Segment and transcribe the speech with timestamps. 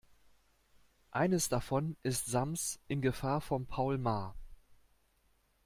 [1.11, 4.33] Eines davon ist Sams in Gefahr von Paul Maar.